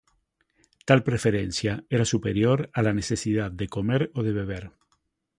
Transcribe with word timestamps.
Tal 0.87 1.03
preferencia 1.03 1.85
era 1.87 2.05
superior 2.05 2.71
a 2.73 2.81
la 2.81 2.91
necesidad 2.91 3.51
de 3.51 3.67
comer 3.67 4.09
o 4.15 4.23
de 4.23 4.31
beber. 4.31 4.71